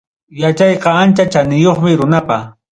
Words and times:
Yachayqa 0.43 0.89
ancha 1.03 1.27
chaniyuqmi 1.37 1.91
runapa. 2.01 2.37